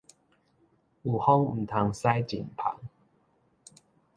[0.03, 0.07] 有風毋
[1.63, 2.75] 通駛盡帆